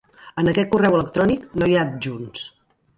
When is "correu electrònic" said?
0.71-1.47